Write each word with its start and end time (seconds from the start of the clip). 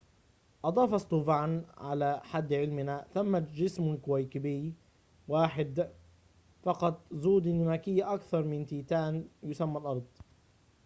أضاف 0.65 1.01
ستوفان 1.01 1.65
على 1.77 2.21
حد 2.23 2.53
علمنا 2.53 3.05
ثمة 3.13 3.39
جسم 3.39 3.95
كوكبي 3.97 4.73
واحد 5.27 5.91
فقط 6.63 7.13
ذو 7.13 7.39
ديناميكية 7.39 8.13
أكثر 8.13 8.43
من 8.43 8.65
تيتان 8.65 9.27
يُسمى 9.43 9.77
الأرض 9.77 10.07